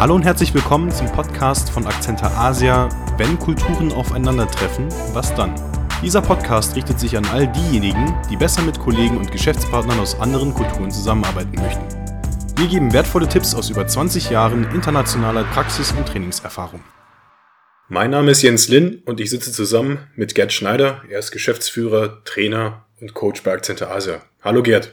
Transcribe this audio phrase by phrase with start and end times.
[0.00, 2.88] Hallo und herzlich willkommen zum Podcast von Akzenter Asia.
[3.16, 5.52] Wenn Kulturen aufeinandertreffen, was dann?
[6.04, 10.54] Dieser Podcast richtet sich an all diejenigen, die besser mit Kollegen und Geschäftspartnern aus anderen
[10.54, 11.82] Kulturen zusammenarbeiten möchten.
[12.56, 16.84] Wir geben wertvolle Tipps aus über 20 Jahren internationaler Praxis- und Trainingserfahrung.
[17.88, 21.02] Mein Name ist Jens Lin und ich sitze zusammen mit Gerd Schneider.
[21.10, 24.20] Er ist Geschäftsführer, Trainer und Coach bei Akzenter Asia.
[24.44, 24.92] Hallo Gerd.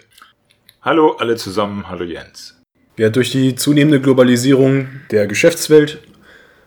[0.82, 2.56] Hallo alle zusammen, hallo Jens.
[2.98, 6.00] Ja, durch die zunehmende Globalisierung der Geschäftswelt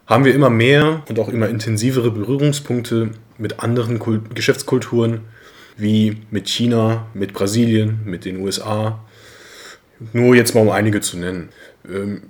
[0.06, 5.20] haben wir immer mehr und auch immer intensivere Berührungspunkte mit anderen Kult Geschäftskulturen,
[5.78, 9.02] wie mit China, mit Brasilien, mit den USA.
[10.12, 11.48] Nur jetzt mal um einige zu nennen.
[11.90, 12.22] Ähm,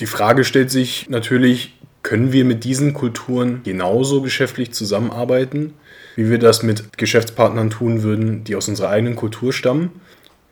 [0.00, 5.72] die Frage stellt sich natürlich, können wir mit diesen Kulturen genauso geschäftlich zusammenarbeiten,
[6.14, 9.92] wie wir das mit Geschäftspartnern tun würden, die aus unserer eigenen Kultur stammen?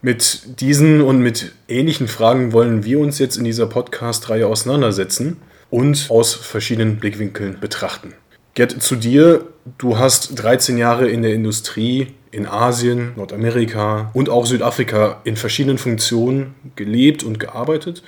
[0.05, 5.39] Mit diesen und mit ähnlichen Fragen wollen wir uns jetzt in dieser Podcast-Reihe auseinandersetzen
[5.71, 8.13] und aus verschiedenen Blickwinkeln betrachten.
[8.53, 9.47] Gerd, zu dir.
[9.79, 15.79] Du hast 13 Jahre in der Industrie in Asien, Nordamerika und auch Südafrika in verschiedenen
[15.79, 18.03] Funktionen gelebt und gearbeitet.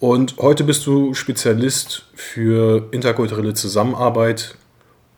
[0.00, 4.56] Und heute bist du Spezialist für interkulturelle Zusammenarbeit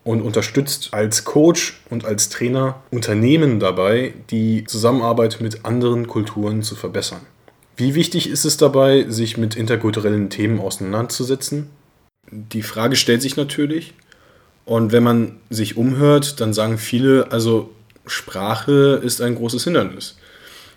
[0.04, 6.76] und unterstützt als Coach und als Trainer Unternehmen dabei, die Zusammenarbeit mit anderen Kulturen zu
[6.76, 7.22] verbessern.
[7.76, 11.70] Wie wichtig ist es dabei, sich mit interkulturellen Themen auseinanderzusetzen?
[12.30, 13.94] Die Frage stellt sich natürlich.
[14.64, 17.70] Und wenn man sich umhört, dann sagen viele, also
[18.06, 20.16] Sprache ist ein großes Hindernis.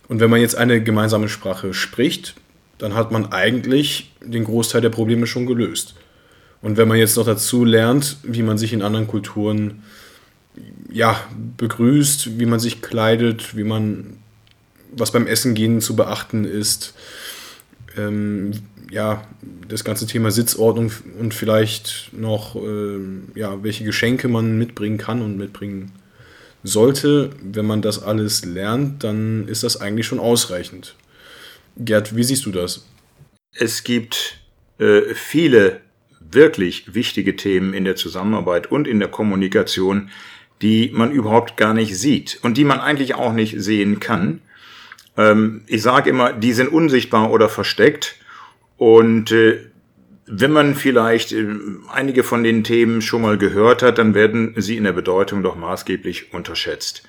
[0.07, 2.35] Und wenn man jetzt eine gemeinsame Sprache spricht,
[2.77, 5.95] dann hat man eigentlich den Großteil der Probleme schon gelöst.
[6.67, 9.83] Und wenn man jetzt noch dazu lernt, wie man sich in anderen Kulturen
[10.91, 11.17] ja,
[11.55, 14.17] begrüßt, wie man sich kleidet, wie man,
[14.91, 16.93] was beim Essen gehen zu beachten ist,
[17.95, 18.51] ähm,
[18.91, 19.25] ja,
[19.69, 22.99] das ganze Thema Sitzordnung und vielleicht noch, äh,
[23.35, 25.93] ja, welche Geschenke man mitbringen kann und mitbringen
[26.65, 30.95] sollte, wenn man das alles lernt, dann ist das eigentlich schon ausreichend.
[31.77, 32.85] Gerd, wie siehst du das?
[33.53, 34.41] Es gibt
[34.79, 35.86] äh, viele
[36.31, 40.09] wirklich wichtige Themen in der Zusammenarbeit und in der Kommunikation,
[40.61, 44.41] die man überhaupt gar nicht sieht und die man eigentlich auch nicht sehen kann.
[45.15, 48.15] Ähm, ich sage immer, die sind unsichtbar oder versteckt
[48.77, 49.59] und äh,
[50.27, 51.47] wenn man vielleicht äh,
[51.91, 55.55] einige von den Themen schon mal gehört hat, dann werden sie in der Bedeutung doch
[55.55, 57.07] maßgeblich unterschätzt.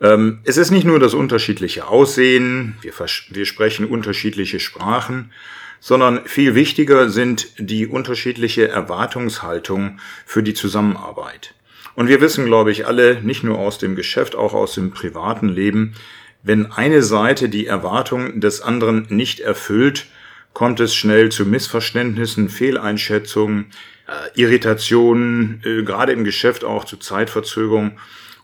[0.00, 2.92] Ähm, es ist nicht nur das unterschiedliche Aussehen, wir,
[3.30, 5.32] wir sprechen unterschiedliche Sprachen,
[5.80, 11.54] sondern viel wichtiger sind die unterschiedliche Erwartungshaltung für die Zusammenarbeit.
[11.94, 15.48] Und wir wissen, glaube ich, alle, nicht nur aus dem Geschäft, auch aus dem privaten
[15.48, 15.94] Leben,
[16.42, 20.06] wenn eine Seite die Erwartung des anderen nicht erfüllt,
[20.52, 23.66] kommt es schnell zu Missverständnissen, Fehleinschätzungen,
[24.06, 27.98] äh, Irritationen, äh, gerade im Geschäft auch zu Zeitverzögerung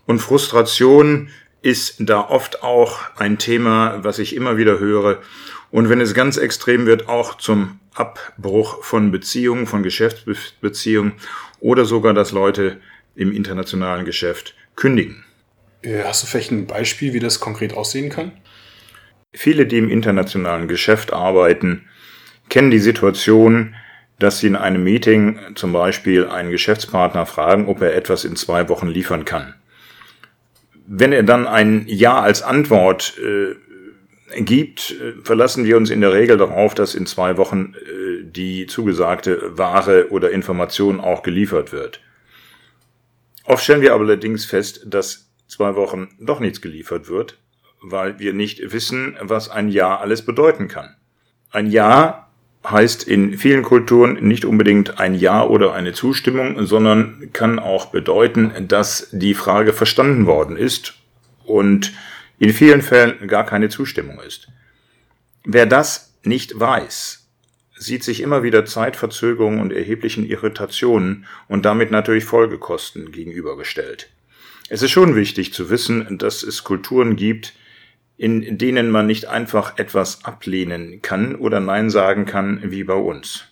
[0.06, 1.28] und Frustration
[1.62, 5.20] ist da oft auch ein Thema, was ich immer wieder höre.
[5.72, 11.14] Und wenn es ganz extrem wird, auch zum Abbruch von Beziehungen, von Geschäftsbeziehungen
[11.60, 12.78] oder sogar, dass Leute
[13.16, 15.24] im internationalen Geschäft kündigen.
[15.82, 18.32] Äh, hast du vielleicht ein Beispiel, wie das konkret aussehen kann?
[19.32, 21.88] Viele, die im internationalen Geschäft arbeiten,
[22.50, 23.74] kennen die Situation,
[24.18, 28.68] dass sie in einem Meeting zum Beispiel einen Geschäftspartner fragen, ob er etwas in zwei
[28.68, 29.54] Wochen liefern kann.
[30.86, 33.54] Wenn er dann ein Ja als Antwort äh,
[34.37, 38.66] gibt, äh, verlassen wir uns in der Regel darauf, dass in zwei Wochen äh, die
[38.66, 42.00] zugesagte Ware oder Information auch geliefert wird.
[43.44, 47.38] Oft stellen wir allerdings fest, dass zwei Wochen doch nichts geliefert wird,
[47.81, 50.94] weil wir nicht wissen, was ein Ja alles bedeuten kann.
[51.50, 52.28] Ein Ja
[52.69, 58.53] heißt in vielen Kulturen nicht unbedingt ein Ja oder eine Zustimmung, sondern kann auch bedeuten,
[58.69, 60.94] dass die Frage verstanden worden ist
[61.44, 61.93] und
[62.42, 64.48] in vielen Fällen gar keine Zustimmung ist.
[65.44, 67.28] Wer das nicht weiß,
[67.78, 74.11] sieht sich immer wieder Zeitverzögerungen und erheblichen Irritationen und damit natürlich Folgekosten gegenübergestellt.
[74.69, 77.52] Es ist schon wichtig zu wissen, dass es Kulturen gibt,
[78.16, 83.44] in denen man nicht einfach etwas ablehnen kann oder Nein sagen kann, wie bei uns.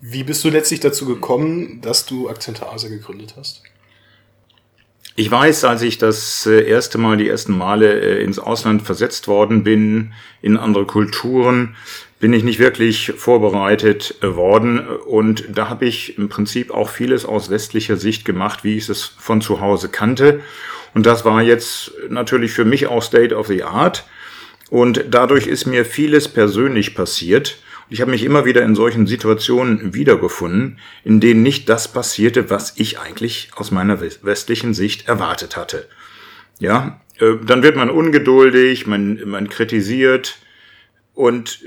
[0.00, 3.64] Wie bist du letztlich dazu gekommen, dass du Akzentase gegründet hast?
[5.18, 9.26] Ich weiß, als ich das äh, erste Mal, die ersten Male äh, ins Ausland versetzt
[9.26, 10.12] worden bin,
[10.42, 11.74] in andere Kulturen,
[12.20, 14.78] bin ich nicht wirklich vorbereitet äh, worden.
[14.86, 19.02] Und da habe ich im Prinzip auch vieles aus westlicher Sicht gemacht, wie ich es
[19.18, 20.40] von zu Hause kannte.
[20.94, 24.04] Und das war jetzt natürlich für mich auch State of the Art.
[24.70, 27.58] Und dadurch ist mir vieles persönlich passiert.
[27.90, 32.74] Ich habe mich immer wieder in solchen Situationen wiedergefunden, in denen nicht das passierte, was
[32.76, 35.88] ich eigentlich aus meiner westlichen Sicht erwartet hatte.
[36.58, 40.38] Ja, äh, dann wird man ungeduldig, man, man kritisiert
[41.14, 41.60] und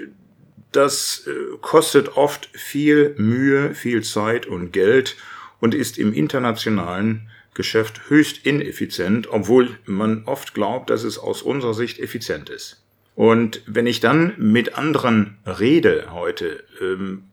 [0.71, 5.17] das äh, kostet oft viel Mühe, viel Zeit und Geld
[5.59, 11.73] und ist im internationalen Geschäft höchst ineffizient, obwohl man oft glaubt, dass es aus unserer
[11.73, 12.81] Sicht effizient ist.
[13.21, 17.29] Und wenn ich dann mit anderen rede heute ähm,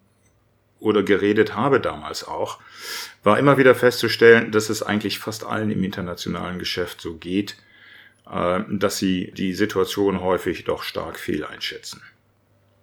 [0.81, 2.59] oder geredet habe damals auch,
[3.23, 7.57] war immer wieder festzustellen, dass es eigentlich fast allen im internationalen Geschäft so geht,
[8.31, 12.03] äh, dass sie die Situation häufig doch stark fehleinschätzen.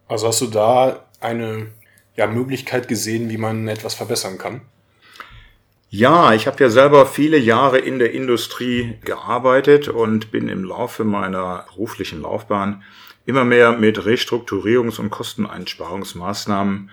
[0.08, 1.68] Also hast du da eine
[2.16, 4.62] ja, Möglichkeit gesehen, wie man etwas verbessern kann?
[5.98, 11.06] Ja, ich habe ja selber viele Jahre in der Industrie gearbeitet und bin im Laufe
[11.06, 12.84] meiner beruflichen Laufbahn
[13.26, 16.92] immer mehr mit Restrukturierungs- und Kosteneinsparungsmaßnahmen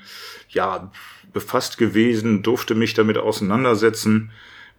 [0.51, 0.93] ja,
[1.33, 4.31] befasst gewesen, durfte mich damit auseinandersetzen,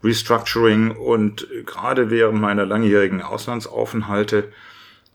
[0.01, 4.53] Restructuring und gerade während meiner langjährigen Auslandsaufenthalte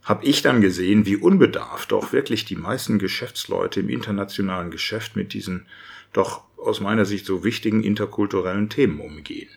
[0.03, 5.33] habe ich dann gesehen, wie unbedarft doch wirklich die meisten Geschäftsleute im internationalen Geschäft mit
[5.33, 5.65] diesen
[6.13, 9.49] doch aus meiner Sicht so wichtigen interkulturellen Themen umgehen.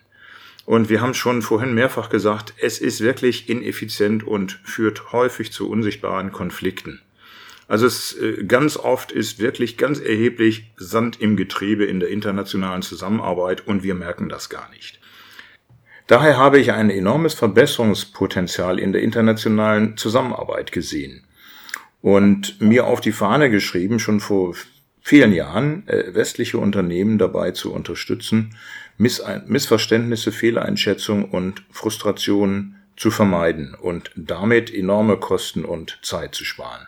[0.65, 5.69] Und wir haben schon vorhin mehrfach gesagt, es ist wirklich ineffizient und führt häufig zu
[5.69, 7.01] unsichtbaren Konflikten.
[7.67, 12.81] Also es äh, ganz oft ist wirklich ganz erheblich Sand im Getriebe in der internationalen
[12.81, 14.99] Zusammenarbeit und wir merken das gar nicht.
[16.07, 21.23] Daher habe ich ein enormes Verbesserungspotenzial in der internationalen Zusammenarbeit gesehen
[22.01, 24.53] und mir auf die Fahne geschrieben, schon vor
[25.03, 28.55] vielen Jahren äh, westliche Unternehmen dabei zu unterstützen,
[28.97, 36.87] Missverständnisse, Fehleinschätzungen und Frustrationen zu vermeiden und damit enorme Kosten und Zeit zu sparen.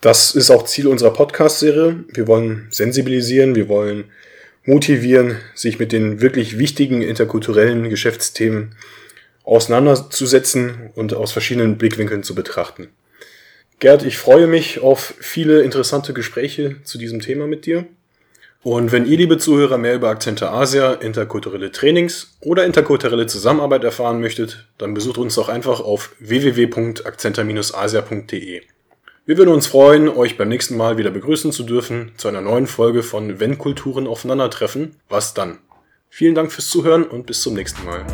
[0.00, 2.04] Das ist auch Ziel unserer Podcast-Serie.
[2.08, 4.04] Wir wollen sensibilisieren, wir wollen
[4.64, 8.74] motivieren, sich mit den wirklich wichtigen interkulturellen Geschäftsthemen
[9.44, 12.88] auseinanderzusetzen und aus verschiedenen Blickwinkeln zu betrachten.
[13.82, 17.84] Gerd, ich freue mich auf viele interessante Gespräche zu diesem Thema mit dir.
[18.62, 24.20] Und wenn ihr, liebe Zuhörer, mehr über Akzente Asia, interkulturelle Trainings oder interkulturelle Zusammenarbeit erfahren
[24.20, 28.62] möchtet, dann besucht uns doch einfach auf www.akzenter-asia.de.
[29.26, 32.68] Wir würden uns freuen, euch beim nächsten Mal wieder begrüßen zu dürfen zu einer neuen
[32.68, 35.58] Folge von Wenn Kulturen aufeinandertreffen, was dann?
[36.08, 38.06] Vielen Dank fürs Zuhören und bis zum nächsten Mal.